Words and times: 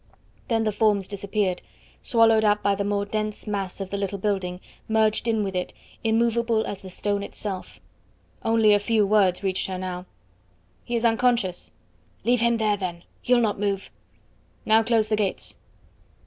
Then 0.47 0.63
the 0.63 0.71
forms 0.71 1.07
disappeared, 1.07 1.61
swallowed 2.01 2.43
up 2.43 2.63
by 2.63 2.73
the 2.73 2.83
more 2.83 3.05
dense 3.05 3.45
mass 3.45 3.79
of 3.79 3.91
the 3.91 3.97
little 3.97 4.17
building, 4.17 4.59
merged 4.87 5.27
in 5.27 5.43
with 5.43 5.55
it, 5.55 5.73
immovable 6.03 6.65
as 6.65 6.81
the 6.81 6.89
stone 6.89 7.21
itself. 7.21 7.79
Only 8.43 8.73
a 8.73 8.79
few 8.79 9.05
words 9.05 9.43
reached 9.43 9.67
her 9.67 9.77
now. 9.77 10.07
"He 10.83 10.95
is 10.95 11.05
unconscious." 11.05 11.69
"Leave 12.23 12.41
him 12.41 12.57
there, 12.57 12.77
then; 12.77 13.03
he'll 13.21 13.39
not 13.41 13.59
move!" 13.59 13.91
"Now 14.65 14.81
close 14.81 15.07
the 15.07 15.15
gates!" 15.15 15.57